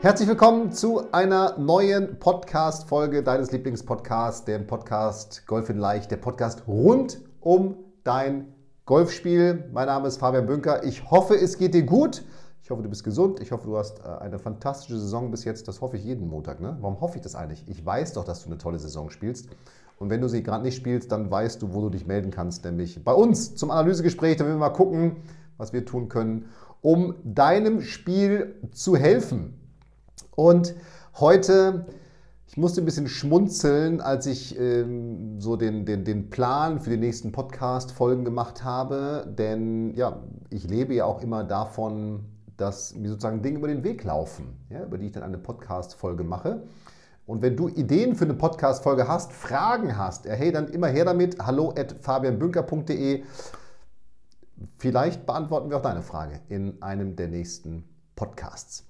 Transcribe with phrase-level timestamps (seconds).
[0.00, 6.68] Herzlich willkommen zu einer neuen Podcast-Folge deines Lieblingspodcasts, dem Podcast Golf in Leicht, der Podcast
[6.68, 8.54] rund um dein
[8.86, 9.68] Golfspiel.
[9.72, 10.84] Mein Name ist Fabian Bünker.
[10.84, 12.22] Ich hoffe, es geht dir gut.
[12.62, 13.40] Ich hoffe, du bist gesund.
[13.40, 15.66] Ich hoffe, du hast äh, eine fantastische Saison bis jetzt.
[15.66, 16.60] Das hoffe ich jeden Montag.
[16.60, 16.76] Ne?
[16.80, 17.64] Warum hoffe ich das eigentlich?
[17.66, 19.48] Ich weiß doch, dass du eine tolle Saison spielst.
[19.98, 22.64] Und wenn du sie gerade nicht spielst, dann weißt du, wo du dich melden kannst,
[22.64, 24.36] nämlich bei uns zum Analysegespräch.
[24.36, 25.16] Da werden wir mal gucken,
[25.56, 26.44] was wir tun können,
[26.82, 29.58] um deinem Spiel zu helfen.
[30.38, 30.76] Und
[31.18, 31.84] heute,
[32.46, 36.96] ich musste ein bisschen schmunzeln, als ich ähm, so den, den, den Plan für die
[36.96, 39.26] nächsten Podcast-Folgen gemacht habe.
[39.36, 42.20] Denn ja, ich lebe ja auch immer davon,
[42.56, 46.22] dass mir sozusagen Dinge über den Weg laufen, ja, über die ich dann eine Podcast-Folge
[46.22, 46.62] mache.
[47.26, 51.44] Und wenn du Ideen für eine Podcast-Folge hast, Fragen hast, hey, dann immer her damit.
[51.44, 53.24] Hallo at fabianbünker.de.
[54.76, 57.82] Vielleicht beantworten wir auch deine Frage in einem der nächsten
[58.14, 58.87] Podcasts.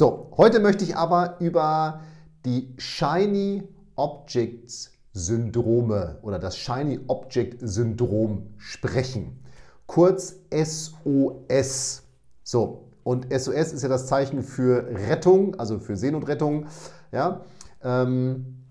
[0.00, 2.00] So, heute möchte ich aber über
[2.46, 3.64] die Shiny
[3.96, 9.44] Objects Syndrome oder das Shiny Object Syndrom sprechen.
[9.84, 12.02] Kurz SOS.
[12.42, 16.64] So, und SOS ist ja das Zeichen für Rettung, also für Seenotrettung.
[17.12, 17.42] Ja,
[17.84, 18.64] ähm,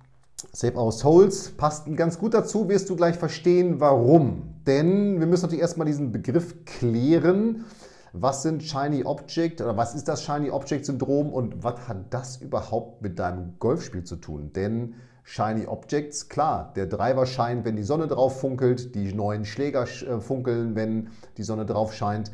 [0.52, 4.56] Save Our Souls passt ganz gut dazu, wirst du gleich verstehen, warum.
[4.66, 7.66] Denn wir müssen natürlich erstmal diesen Begriff klären
[8.14, 12.38] was sind Shiny Object oder was ist das Shiny Object Syndrom und was hat das
[12.38, 14.52] überhaupt mit deinem Golfspiel zu tun?
[14.54, 19.84] Denn Shiny Objects, klar, der Driver scheint, wenn die Sonne drauf funkelt, die neuen Schläger
[19.84, 22.32] äh, funkeln, wenn die Sonne drauf scheint,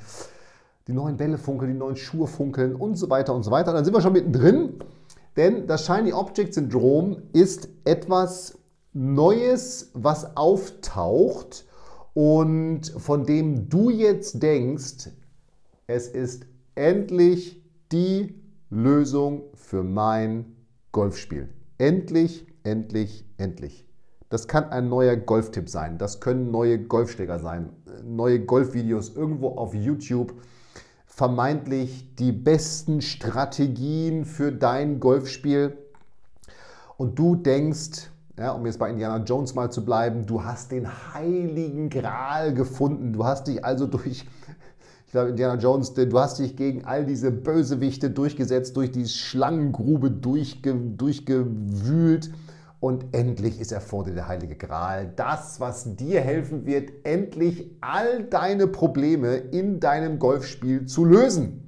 [0.88, 3.74] die neuen Bälle funkeln, die neuen Schuhe funkeln und so weiter und so weiter.
[3.74, 4.76] Dann sind wir schon mittendrin,
[5.36, 8.58] denn das Shiny Object Syndrom ist etwas
[8.94, 11.66] Neues, was auftaucht
[12.14, 15.10] und von dem du jetzt denkst,
[15.88, 18.34] es ist endlich die
[18.70, 20.56] Lösung für mein
[20.92, 21.50] Golfspiel.
[21.78, 23.86] Endlich, endlich, endlich.
[24.30, 27.70] Das kann ein neuer Golftipp sein, das können neue Golfschläger sein,
[28.04, 30.34] neue Golfvideos irgendwo auf YouTube.
[31.06, 35.78] Vermeintlich die besten Strategien für dein Golfspiel.
[36.98, 40.90] Und du denkst, ja, um jetzt bei Indiana Jones mal zu bleiben, du hast den
[41.14, 43.14] heiligen Gral gefunden.
[43.14, 44.26] Du hast dich also durch
[45.16, 50.76] glaube, Indiana Jones, du hast dich gegen all diese Bösewichte durchgesetzt, durch die Schlangengrube durchge,
[50.76, 52.32] durchgewühlt
[52.82, 55.14] und endlich ist er vor dir der heilige Gral.
[55.16, 61.62] Das, was dir helfen wird, endlich all deine Probleme in deinem Golfspiel zu lösen.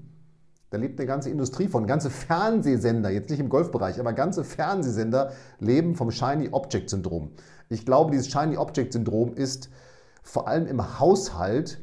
[0.69, 5.31] Da lebt eine ganze Industrie von, ganze Fernsehsender, jetzt nicht im Golfbereich, aber ganze Fernsehsender
[5.61, 7.31] leben vom Shiny Object Syndrom.
[7.69, 9.69] Ich glaube, dieses Shiny Object Syndrom ist
[10.21, 11.79] vor allem im Haushalt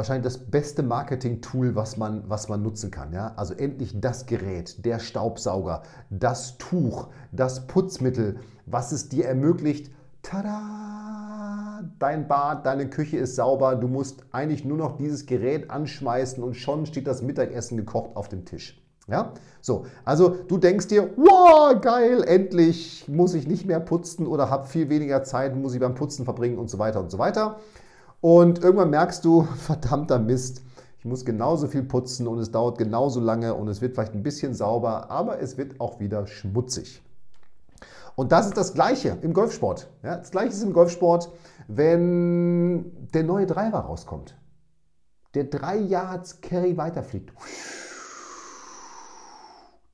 [0.00, 3.12] wahrscheinlich das beste Marketing-Tool, was man, was man nutzen kann.
[3.12, 3.34] Ja?
[3.36, 11.82] Also endlich das Gerät, der Staubsauger, das Tuch, das Putzmittel, was es dir ermöglicht, tada,
[11.98, 16.54] dein Bad, deine Küche ist sauber, du musst eigentlich nur noch dieses Gerät anschmeißen und
[16.54, 18.82] schon steht das Mittagessen gekocht auf dem Tisch.
[19.06, 19.34] Ja?
[19.60, 24.66] So, also du denkst dir, wow, geil, endlich muss ich nicht mehr putzen oder habe
[24.66, 27.58] viel weniger Zeit, muss ich beim Putzen verbringen und so weiter und so weiter.
[28.20, 30.62] Und irgendwann merkst du, verdammter Mist,
[30.98, 34.22] ich muss genauso viel putzen und es dauert genauso lange und es wird vielleicht ein
[34.22, 37.02] bisschen sauber, aber es wird auch wieder schmutzig.
[38.16, 39.88] Und das ist das Gleiche im Golfsport.
[40.02, 41.30] Ja, das Gleiche ist im Golfsport,
[41.68, 44.36] wenn der neue Driver rauskommt.
[45.32, 47.32] Der drei Yards Carry weiterfliegt.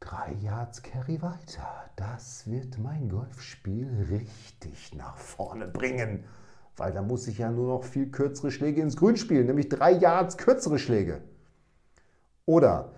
[0.01, 1.69] Drei Yards Carry weiter.
[1.95, 6.25] Das wird mein Golfspiel richtig nach vorne bringen.
[6.77, 9.93] Weil da muss ich ja nur noch viel kürzere Schläge ins Grün spielen, nämlich drei
[9.93, 11.23] Yards kürzere Schläge.
[12.45, 12.93] Oder,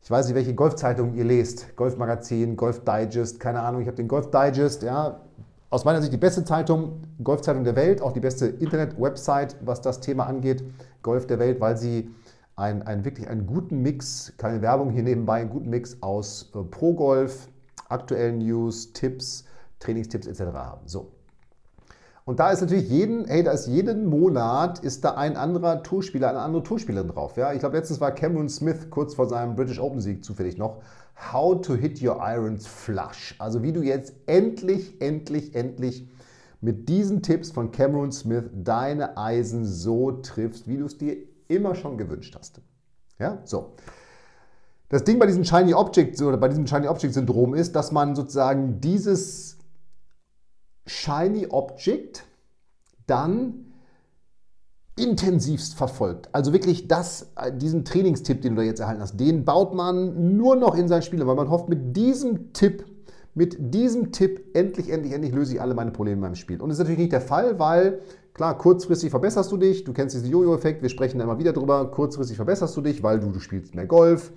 [0.00, 4.08] ich weiß nicht, welche Golfzeitung ihr lest, Golfmagazin, Golf Digest, keine Ahnung, ich habe den
[4.08, 5.20] Golf Digest, ja,
[5.70, 10.00] aus meiner Sicht die beste Zeitung, Golfzeitung der Welt, auch die beste Internet-Website, was das
[10.00, 10.64] Thema angeht,
[11.02, 12.10] Golf der Welt, weil sie
[12.56, 16.62] einen, einen wirklich einen guten Mix, keine Werbung hier nebenbei, einen guten Mix aus äh,
[16.62, 17.48] Pro-Golf,
[17.88, 19.44] aktuellen News, Tipps,
[19.78, 20.40] Trainingstipps etc.
[20.54, 20.86] haben.
[20.86, 21.12] So,
[22.24, 26.28] Und da ist natürlich jeden, hey, da ist jeden Monat ist da ein anderer Tourspieler,
[26.28, 27.36] eine andere Tourspielerin drauf.
[27.36, 27.52] Ja?
[27.52, 30.82] Ich glaube, letztens war Cameron Smith kurz vor seinem British Open Sieg zufällig noch.
[31.32, 33.34] How to hit your irons flush.
[33.38, 36.08] Also wie du jetzt endlich, endlich, endlich
[36.60, 41.16] mit diesen Tipps von Cameron Smith deine Eisen so triffst, wie du es dir
[41.48, 42.60] immer schon gewünscht hast.
[43.18, 43.72] Ja, so.
[44.88, 48.14] Das Ding bei diesem Shiny Object oder bei diesem Shiny Object Syndrom ist, dass man
[48.14, 49.58] sozusagen dieses
[50.86, 52.24] Shiny Object
[53.06, 53.72] dann
[54.96, 56.28] intensivst verfolgt.
[56.32, 60.56] Also wirklich das, diesen Trainingstipp, den du da jetzt erhalten hast, den baut man nur
[60.56, 62.84] noch in sein Spiel, weil man hofft, mit diesem Tipp,
[63.34, 66.60] mit diesem Tipp endlich, endlich, endlich löse ich alle meine Probleme in meinem Spiel.
[66.60, 68.00] Und das ist natürlich nicht der Fall, weil
[68.34, 71.90] klar, kurzfristig verbesserst du dich, du kennst diesen Jojo-Effekt, wir sprechen da immer wieder drüber,
[71.90, 74.32] kurzfristig verbesserst du dich, weil du, du spielst mehr Golf,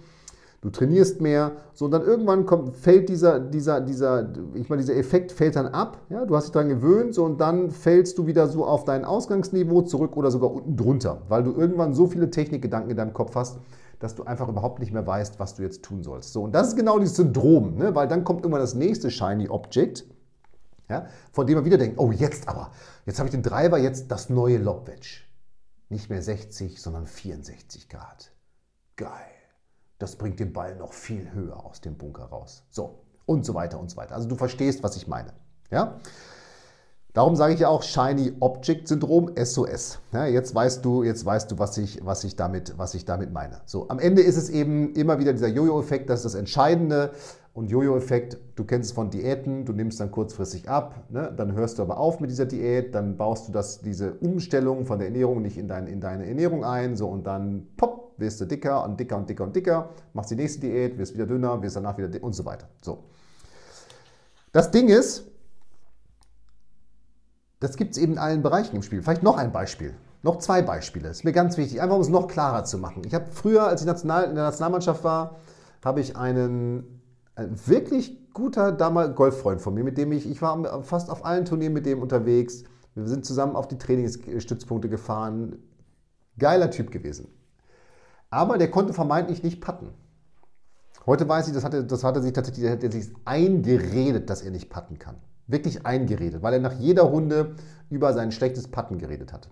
[0.65, 4.95] du trainierst mehr, so und dann irgendwann kommt, fällt dieser, dieser, dieser, ich meine, dieser
[4.95, 8.25] Effekt fällt dann ab, ja, du hast dich daran gewöhnt, so und dann fällst du
[8.25, 12.31] wieder so auf dein Ausgangsniveau zurück oder sogar unten drunter, weil du irgendwann so viele
[12.31, 13.59] Technikgedanken in deinem Kopf hast,
[13.99, 16.33] dass du einfach überhaupt nicht mehr weißt, was du jetzt tun sollst.
[16.33, 17.93] So, und das ist genau dieses Syndrom, ne?
[17.93, 20.03] weil dann kommt irgendwann das nächste Shiny Object,
[20.89, 22.71] ja, von dem man wieder denkt, oh jetzt aber,
[23.05, 25.25] jetzt habe ich den Driver, jetzt das neue Lobwedge.
[25.89, 28.31] Nicht mehr 60, sondern 64 Grad.
[28.95, 29.34] Geil
[29.97, 32.63] das bringt den Ball noch viel höher aus dem Bunker raus.
[32.69, 34.15] So, und so weiter und so weiter.
[34.15, 35.33] Also du verstehst, was ich meine.
[35.71, 35.97] Ja?
[37.13, 39.99] Darum sage ich ja auch Shiny Object Syndrom SOS.
[40.11, 43.31] Ja, jetzt weißt du, jetzt weißt du, was ich, was ich damit, was ich damit
[43.31, 43.61] meine.
[43.65, 47.11] So, am Ende ist es eben immer wieder dieser Jojo-Effekt, das ist das Entscheidende.
[47.53, 51.33] Und Jojo-Effekt, du kennst es von Diäten, du nimmst dann kurzfristig ab, ne?
[51.37, 54.99] dann hörst du aber auf mit dieser Diät, dann baust du das, diese Umstellung von
[54.99, 58.45] der Ernährung nicht in, dein, in deine Ernährung ein, so und dann pop, wirst du
[58.45, 61.75] dicker und dicker und dicker und dicker, machst die nächste Diät, wirst wieder dünner, wirst
[61.75, 62.67] danach wieder dicker und so weiter.
[62.81, 63.03] So.
[64.51, 65.25] Das Ding ist,
[67.59, 69.01] das gibt es eben in allen Bereichen im Spiel.
[69.01, 69.95] Vielleicht noch ein Beispiel.
[70.23, 71.09] Noch zwei Beispiele.
[71.09, 73.03] Ist mir ganz wichtig, einfach um es noch klarer zu machen.
[73.05, 75.37] Ich habe früher, als ich national, in der Nationalmannschaft war,
[75.83, 77.01] habe ich einen,
[77.35, 81.45] einen wirklich guter damals Golffreund von mir, mit dem ich, ich war fast auf allen
[81.45, 82.63] Turnieren mit dem unterwegs.
[82.95, 85.57] Wir sind zusammen auf die Trainingsstützpunkte gefahren.
[86.37, 87.27] Geiler Typ gewesen.
[88.35, 89.93] Aber der konnte vermeintlich nicht patten.
[91.05, 94.51] Heute weiß ich, das hatte, das hatte sich tatsächlich, hat er sich eingeredet, dass er
[94.51, 95.15] nicht patten kann.
[95.47, 97.55] Wirklich eingeredet, weil er nach jeder Runde
[97.89, 99.47] über sein schlechtes Patten geredet hat.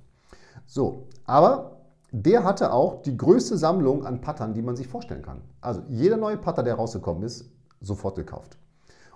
[0.66, 1.78] So, aber
[2.12, 5.40] der hatte auch die größte Sammlung an Pattern, die man sich vorstellen kann.
[5.62, 7.50] Also jeder neue Patter, der rausgekommen ist,
[7.80, 8.58] sofort gekauft.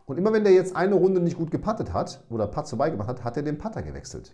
[0.06, 3.25] Und immer wenn der jetzt eine Runde nicht gut gepattet hat oder Patz vorbeigemacht hat,
[3.25, 4.34] hat er den Patter gewechselt.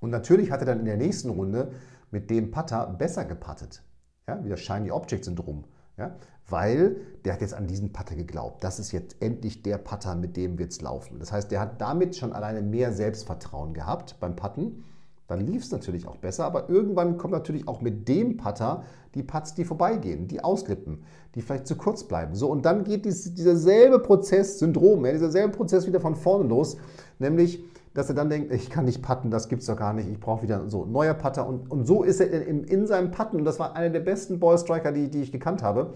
[0.00, 1.72] Und natürlich hat er dann in der nächsten Runde
[2.10, 3.82] mit dem Patter besser gepattet.
[4.28, 5.64] Ja, wie das Shiny Object Syndrom.
[5.98, 6.16] Ja,
[6.48, 8.64] weil der hat jetzt an diesen Putter geglaubt.
[8.64, 11.18] Das ist jetzt endlich der Putter, mit dem wird es laufen.
[11.18, 14.84] Das heißt, der hat damit schon alleine mehr Selbstvertrauen gehabt beim Putten.
[15.28, 18.84] Dann lief es natürlich auch besser, aber irgendwann kommt natürlich auch mit dem Putter
[19.14, 21.04] die Putts, die vorbeigehen, die auslippen,
[21.34, 22.34] die vielleicht zu kurz bleiben.
[22.34, 26.16] So, und dann geht dies, dieser selbe Prozess, Syndrom, ja, dieser selbe Prozess wieder von
[26.16, 26.76] vorne los,
[27.18, 30.18] nämlich dass er dann denkt, ich kann nicht patten, das gibt's doch gar nicht, ich
[30.18, 31.46] brauche wieder so neuer Putter.
[31.46, 34.40] Und, und so ist er in, in seinem Patten, und das war einer der besten
[34.40, 35.94] Ballstriker, die, die ich gekannt habe,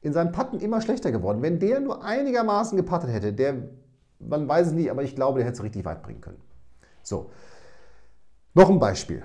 [0.00, 1.42] in seinem Patten immer schlechter geworden.
[1.42, 3.68] Wenn der nur einigermaßen gepattet hätte, der,
[4.18, 6.40] man weiß es nicht, aber ich glaube, der hätte es richtig weit bringen können.
[7.02, 7.30] So,
[8.54, 9.22] noch ein Beispiel.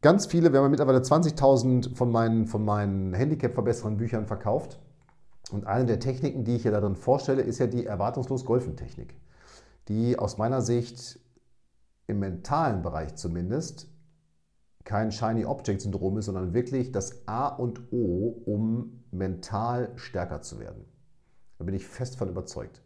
[0.00, 4.78] Ganz viele, wir haben mittlerweile 20.000 von meinen, von meinen Handicap-verbessernden Büchern verkauft.
[5.50, 9.14] Und eine der Techniken, die ich hier darin vorstelle, ist ja die erwartungslos Golfen-Technik
[9.88, 11.20] die aus meiner Sicht
[12.06, 13.88] im mentalen Bereich zumindest
[14.84, 20.60] kein Shiny Object Syndrom ist, sondern wirklich das A und O, um mental stärker zu
[20.60, 20.84] werden.
[21.58, 22.82] Da bin ich fest von überzeugt.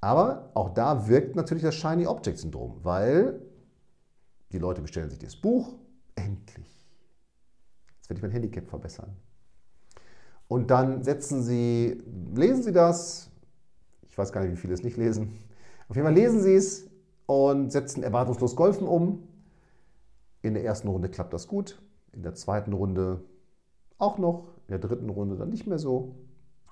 [0.00, 3.42] Aber auch da wirkt natürlich das Shiny Object Syndrom, weil
[4.52, 5.74] die Leute bestellen sich das Buch,
[6.14, 6.86] endlich.
[7.96, 9.16] Jetzt werde ich mein Handicap verbessern.
[10.48, 12.02] Und dann setzen sie,
[12.34, 13.30] lesen sie das,
[14.08, 15.38] ich weiß gar nicht, wie viele es nicht lesen,
[15.90, 16.88] auf jeden Fall lesen Sie es
[17.26, 19.26] und setzen erwartungslos Golfen um.
[20.40, 21.82] In der ersten Runde klappt das gut,
[22.12, 23.24] in der zweiten Runde
[23.98, 26.14] auch noch, in der dritten Runde dann nicht mehr so.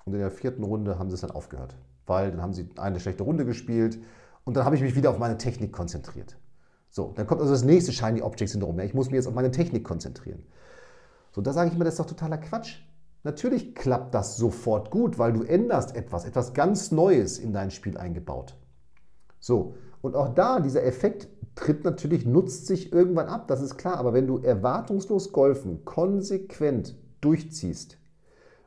[0.05, 1.75] Und in der vierten Runde haben sie es dann aufgehört,
[2.07, 3.99] weil dann haben sie eine schlechte Runde gespielt
[4.45, 6.37] und dann habe ich mich wieder auf meine Technik konzentriert.
[6.89, 8.79] So, dann kommt also das nächste Shiny Object Syndrom.
[8.79, 10.43] Ich muss mich jetzt auf meine Technik konzentrieren.
[11.33, 12.77] So, da sage ich mir, das ist doch totaler Quatsch.
[13.23, 17.97] Natürlich klappt das sofort gut, weil du änderst etwas, etwas ganz Neues in dein Spiel
[17.97, 18.55] eingebaut.
[19.39, 23.97] So, und auch da, dieser Effekt tritt natürlich, nutzt sich irgendwann ab, das ist klar.
[23.97, 27.97] Aber wenn du erwartungslos Golfen konsequent durchziehst,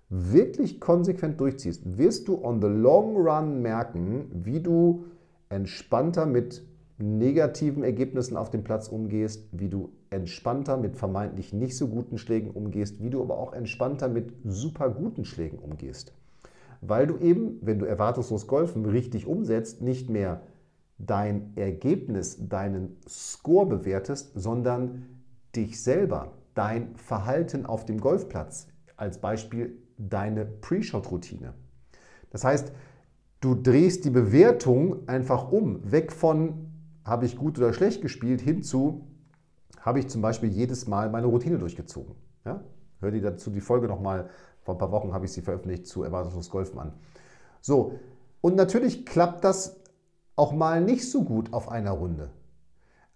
[0.08, 5.04] wirklich konsequent durchziehst, wirst du on the long run merken, wie du
[5.48, 6.62] entspannter mit
[6.98, 12.50] negativen Ergebnissen auf dem Platz umgehst, wie du entspannter mit vermeintlich nicht so guten Schlägen
[12.50, 16.12] umgehst, wie du aber auch entspannter mit super guten Schlägen umgehst.
[16.82, 20.42] Weil du eben, wenn du erwartungslos Golfen richtig umsetzt, nicht mehr
[21.06, 25.06] dein Ergebnis, deinen Score bewertest, sondern
[25.54, 28.68] dich selber, dein Verhalten auf dem Golfplatz.
[28.96, 31.54] Als Beispiel deine Pre-Shot-Routine.
[32.30, 32.72] Das heißt,
[33.40, 36.68] du drehst die Bewertung einfach um, weg von
[37.04, 39.06] habe ich gut oder schlecht gespielt, hin zu
[39.80, 42.14] habe ich zum Beispiel jedes Mal meine Routine durchgezogen.
[42.44, 42.62] Ja?
[43.00, 44.30] Hör dir dazu die Folge nochmal,
[44.60, 46.92] vor ein paar Wochen habe ich sie veröffentlicht, zu Erwartungslos Golfen an.
[47.60, 47.98] So,
[48.40, 49.81] und natürlich klappt das
[50.36, 52.30] auch mal nicht so gut auf einer Runde.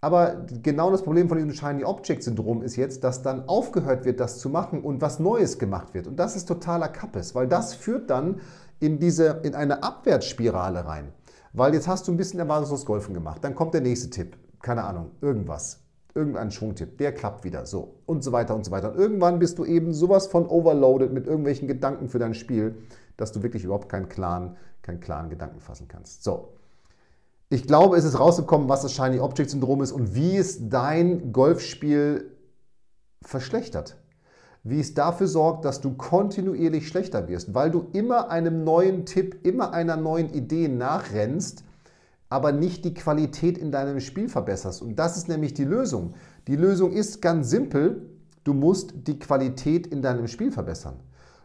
[0.00, 4.20] Aber genau das Problem von diesem Shiny Object Syndrom ist jetzt, dass dann aufgehört wird,
[4.20, 6.06] das zu machen und was Neues gemacht wird.
[6.06, 8.40] Und das ist totaler Kappes, weil das führt dann
[8.78, 11.12] in, diese, in eine Abwärtsspirale rein.
[11.54, 13.42] Weil jetzt hast du ein bisschen erwartungslos Golfen gemacht.
[13.42, 14.37] Dann kommt der nächste Tipp.
[14.61, 15.80] Keine Ahnung, irgendwas.
[16.14, 16.99] Irgendein Schwungtipp.
[16.99, 17.64] Der klappt wieder.
[17.64, 17.94] So.
[18.04, 18.92] Und so weiter und so weiter.
[18.92, 22.76] Und irgendwann bist du eben sowas von overloaded mit irgendwelchen Gedanken für dein Spiel,
[23.16, 26.23] dass du wirklich überhaupt keinen klaren, keinen klaren Gedanken fassen kannst.
[26.23, 26.50] So.
[27.48, 31.32] Ich glaube, es ist rausgekommen, was das Shiny Object Syndrom ist und wie es dein
[31.32, 32.36] Golfspiel
[33.22, 33.96] verschlechtert.
[34.64, 39.46] Wie es dafür sorgt, dass du kontinuierlich schlechter wirst, weil du immer einem neuen Tipp,
[39.46, 41.62] immer einer neuen Idee nachrennst,
[42.28, 44.82] aber nicht die Qualität in deinem Spiel verbesserst.
[44.82, 46.14] Und das ist nämlich die Lösung.
[46.48, 48.10] Die Lösung ist ganz simpel,
[48.42, 50.96] du musst die Qualität in deinem Spiel verbessern.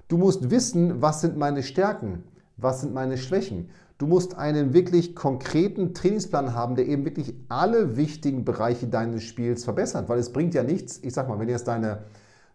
[0.08, 2.24] Du musst wissen, was sind meine Stärken,
[2.58, 3.70] was sind meine Schwächen.
[4.02, 9.64] Du musst einen wirklich konkreten Trainingsplan haben, der eben wirklich alle wichtigen Bereiche deines Spiels
[9.64, 10.10] verbessert.
[10.10, 12.00] Weil es bringt ja nichts, ich sag mal, wenn jetzt deine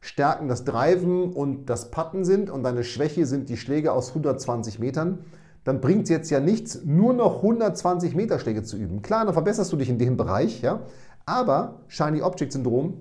[0.00, 4.80] Stärken das Driven und das Putten sind und deine Schwäche sind die Schläge aus 120
[4.80, 5.20] Metern,
[5.62, 9.00] dann bringt es jetzt ja nichts, nur noch 120 Meter Schläge zu üben.
[9.00, 10.80] Klar, dann verbesserst du dich in dem Bereich, ja,
[11.26, 12.94] aber Shiny Object Syndrom,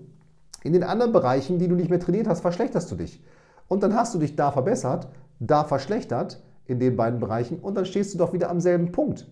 [0.62, 3.24] in den anderen Bereichen, die du nicht mehr trainiert hast, verschlechterst du dich.
[3.68, 5.08] Und dann hast du dich da verbessert,
[5.40, 9.28] da verschlechtert in den beiden Bereichen und dann stehst du doch wieder am selben Punkt.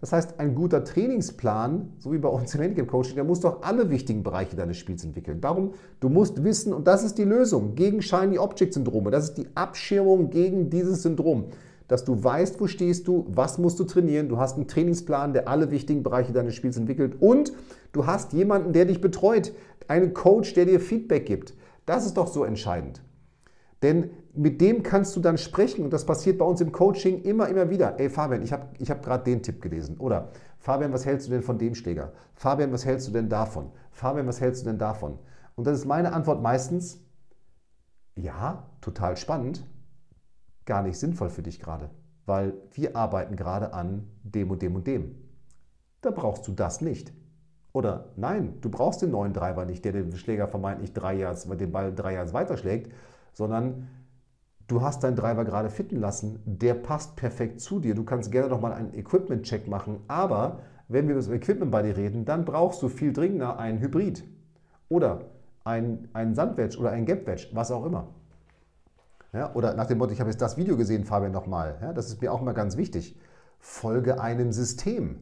[0.00, 3.62] Das heißt, ein guter Trainingsplan, so wie bei uns im Handicap Coaching, der muss doch
[3.62, 5.40] alle wichtigen Bereiche deines Spiels entwickeln.
[5.40, 9.38] Darum, du musst wissen, und das ist die Lösung gegen Shiny Object Syndrome, das ist
[9.38, 11.46] die Abschirmung gegen dieses Syndrom,
[11.88, 15.48] dass du weißt, wo stehst du, was musst du trainieren, du hast einen Trainingsplan, der
[15.48, 17.52] alle wichtigen Bereiche deines Spiels entwickelt und
[17.92, 19.52] du hast jemanden, der dich betreut,
[19.88, 21.54] einen Coach, der dir Feedback gibt.
[21.86, 23.02] Das ist doch so entscheidend.
[23.82, 27.48] Denn mit dem kannst du dann sprechen und das passiert bei uns im Coaching immer,
[27.48, 27.98] immer wieder.
[27.98, 29.96] Ey Fabian, ich habe ich hab gerade den Tipp gelesen.
[29.98, 30.28] Oder
[30.58, 32.12] Fabian, was hältst du denn von dem Schläger?
[32.34, 33.72] Fabian, was hältst du denn davon?
[33.90, 35.18] Fabian, was hältst du denn davon?
[35.56, 37.00] Und dann ist meine Antwort meistens,
[38.14, 39.66] ja, total spannend,
[40.66, 41.90] gar nicht sinnvoll für dich gerade,
[42.24, 45.16] weil wir arbeiten gerade an dem und dem und dem.
[46.00, 47.12] Da brauchst du das nicht.
[47.72, 51.72] Oder nein, du brauchst den neuen Driver nicht, der den Schläger vermeintlich drei Jahre, den
[51.72, 52.92] Ball drei Jahre weiterschlägt,
[53.32, 53.88] sondern
[54.68, 57.94] du hast deinen Driver gerade fitten lassen, der passt perfekt zu dir.
[57.94, 61.82] Du kannst gerne noch mal einen Equipment-Check machen, aber wenn wir über das Equipment bei
[61.82, 64.24] dir reden, dann brauchst du viel dringender einen Hybrid
[64.88, 65.22] oder
[65.64, 68.08] einen, einen Sandwedge oder einen Gap-Wedge, was auch immer.
[69.32, 71.76] Ja, oder nach dem Motto, ich habe jetzt das Video gesehen, Fabian, nochmal.
[71.82, 73.18] Ja, das ist mir auch mal ganz wichtig.
[73.58, 75.20] Folge einem System.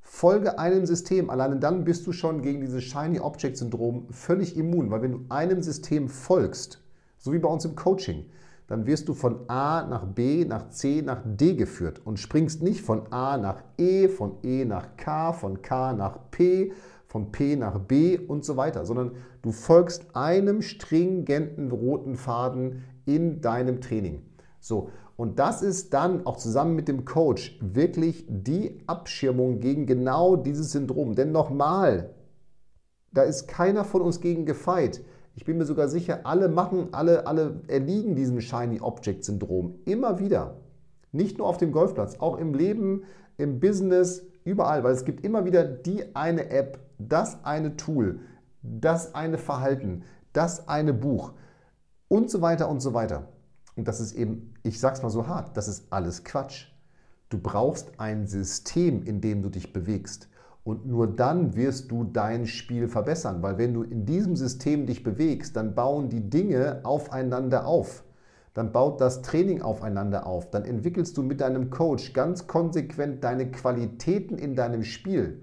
[0.00, 1.30] Folge einem System.
[1.30, 5.24] Alleine dann bist du schon gegen dieses Shiny Object Syndrom völlig immun, weil wenn du
[5.28, 6.82] einem System folgst,
[7.18, 8.26] so wie bei uns im Coaching.
[8.70, 12.82] Dann wirst du von A nach B, nach C, nach D geführt und springst nicht
[12.82, 16.70] von A nach E, von E nach K, von K nach P,
[17.08, 23.40] von P nach B und so weiter, sondern du folgst einem stringenten roten Faden in
[23.40, 24.22] deinem Training.
[24.60, 30.36] So, und das ist dann auch zusammen mit dem Coach wirklich die Abschirmung gegen genau
[30.36, 31.16] dieses Syndrom.
[31.16, 32.14] Denn nochmal,
[33.10, 35.00] da ist keiner von uns gegen gefeit.
[35.34, 40.18] Ich bin mir sogar sicher, alle machen, alle, alle erliegen diesem Shiny Object Syndrom immer
[40.18, 40.56] wieder.
[41.12, 43.04] Nicht nur auf dem Golfplatz, auch im Leben,
[43.36, 48.20] im Business, überall, weil es gibt immer wieder die eine App, das eine Tool,
[48.62, 51.32] das eine Verhalten, das eine Buch
[52.08, 53.28] und so weiter und so weiter.
[53.76, 56.66] Und das ist eben, ich sag's mal so hart, das ist alles Quatsch.
[57.28, 60.28] Du brauchst ein System, in dem du dich bewegst.
[60.70, 65.02] Und nur dann wirst du dein Spiel verbessern, weil wenn du in diesem System dich
[65.02, 68.04] bewegst, dann bauen die Dinge aufeinander auf.
[68.54, 70.48] Dann baut das Training aufeinander auf.
[70.50, 75.42] Dann entwickelst du mit deinem Coach ganz konsequent deine Qualitäten in deinem Spiel.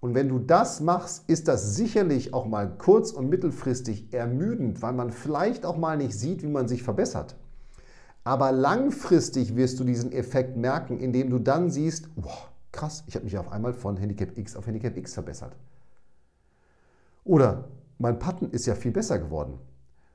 [0.00, 4.94] Und wenn du das machst, ist das sicherlich auch mal kurz- und mittelfristig ermüdend, weil
[4.94, 7.36] man vielleicht auch mal nicht sieht, wie man sich verbessert.
[8.24, 13.24] Aber langfristig wirst du diesen Effekt merken, indem du dann siehst, wow, krass, ich habe
[13.24, 15.56] mich auf einmal von Handicap X auf Handicap X verbessert.
[17.24, 19.58] Oder mein Patten ist ja viel besser geworden.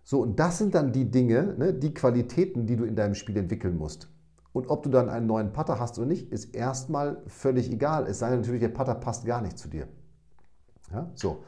[0.04, 3.38] So, und das sind dann die Dinge, ne, die Qualitäten, die du in deinem Spiel
[3.38, 4.10] entwickeln musst.
[4.52, 8.06] Und ob du dann einen neuen Putter hast oder nicht, ist erstmal völlig egal.
[8.06, 9.88] Es sei denn natürlich, der Putter passt gar nicht zu dir.
[10.92, 11.44] Ja, so.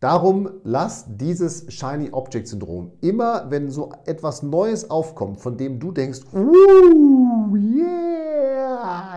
[0.00, 5.92] Darum lass dieses Shiny Object Syndrom immer, wenn so etwas Neues aufkommt, von dem du
[5.92, 7.93] denkst, uh, yeah,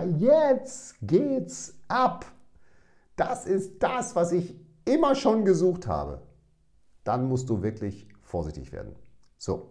[0.03, 2.25] jetzt geht's ab.
[3.15, 6.21] Das ist das, was ich immer schon gesucht habe.
[7.03, 8.95] Dann musst du wirklich vorsichtig werden.
[9.37, 9.69] So.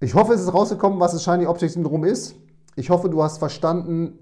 [0.00, 2.34] Ich hoffe, es ist rausgekommen, was das Shiny Object Syndrom ist.
[2.74, 4.18] Ich hoffe, du hast verstanden,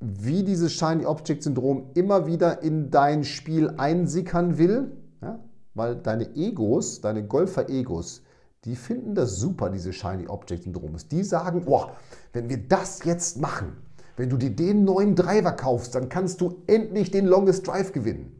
[0.00, 4.96] wie dieses Shiny Object Syndrom immer wieder in dein Spiel einsickern will.
[5.22, 5.38] Ja?
[5.74, 8.22] Weil deine Egos, deine Golfer-Egos,
[8.64, 11.06] die finden das super, diese Shiny Object Syndroms.
[11.06, 11.86] Die sagen, oh,
[12.32, 13.76] wenn wir das jetzt machen,
[14.16, 18.32] wenn du dir den neuen Driver kaufst, dann kannst du endlich den Longest Drive gewinnen.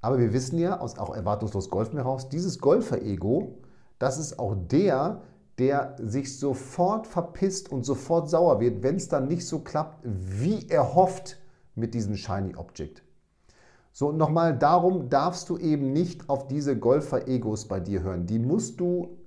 [0.00, 3.58] Aber wir wissen ja aus auch erwartungslos Golfen heraus, dieses Golfer-Ego,
[3.98, 5.22] das ist auch der,
[5.58, 10.66] der sich sofort verpisst und sofort sauer wird, wenn es dann nicht so klappt, wie
[10.68, 11.38] er hofft
[11.74, 13.02] mit diesem Shiny Object.
[13.92, 18.26] So, und nochmal, darum darfst du eben nicht auf diese Golfer-Egos bei dir hören.
[18.26, 19.18] Die musst du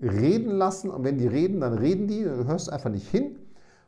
[0.00, 3.36] reden lassen und wenn die reden, dann reden die, dann hörst du einfach nicht hin,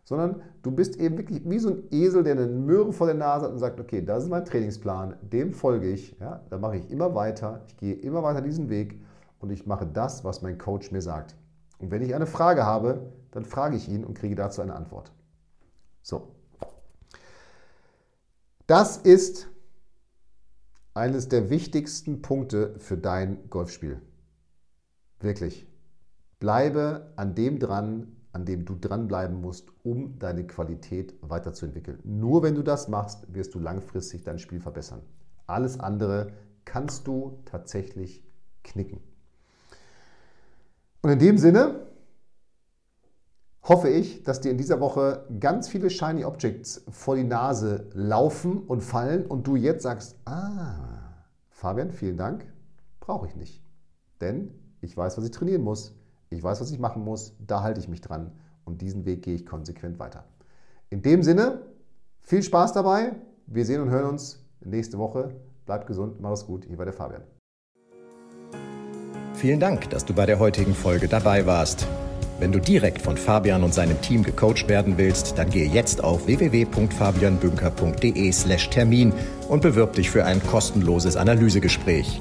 [0.05, 3.47] sondern du bist eben wirklich wie so ein Esel, der eine Möhre vor der Nase
[3.47, 6.91] hat und sagt, okay, das ist mein Trainingsplan, dem folge ich, ja, da mache ich
[6.91, 9.01] immer weiter, ich gehe immer weiter diesen Weg
[9.41, 11.37] und ich mache das, was mein Coach mir sagt.
[11.79, 15.13] Und wenn ich eine Frage habe, dann frage ich ihn und kriege dazu eine Antwort.
[16.03, 16.29] So.
[18.67, 19.49] Das ist
[20.95, 24.01] eines der wichtigsten Punkte für dein Golfspiel.
[25.21, 25.67] Wirklich.
[26.39, 32.01] Bleibe an dem dran, an dem du dranbleiben musst, um deine Qualität weiterzuentwickeln.
[32.05, 35.03] Nur wenn du das machst, wirst du langfristig dein Spiel verbessern.
[35.47, 36.33] Alles andere
[36.65, 38.25] kannst du tatsächlich
[38.65, 39.01] knicken.
[41.03, 41.87] Und in dem Sinne
[43.63, 48.59] hoffe ich, dass dir in dieser Woche ganz viele Shiny Objects vor die Nase laufen
[48.59, 52.47] und fallen und du jetzt sagst, ah, Fabian, vielen Dank,
[53.01, 53.63] brauche ich nicht.
[54.21, 55.95] Denn ich weiß, was ich trainieren muss,
[56.35, 58.33] ich weiß, was ich machen muss, da halte ich mich dran
[58.65, 60.25] und diesen Weg gehe ich konsequent weiter.
[60.91, 61.63] In dem Sinne,
[62.23, 63.13] viel Spaß dabei,
[63.47, 65.35] wir sehen und hören uns nächste Woche.
[65.67, 67.23] Bleibt gesund, mach es gut, hier war der Fabian.
[69.35, 71.87] Vielen Dank, dass du bei der heutigen Folge dabei warst.
[72.41, 76.27] Wenn du direkt von Fabian und seinem Team gecoacht werden willst, dann gehe jetzt auf
[76.27, 79.13] www.fabianbünker.de/termin
[79.49, 82.21] und bewirb dich für ein kostenloses Analysegespräch.